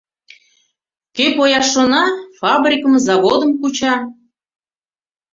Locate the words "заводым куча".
3.05-3.95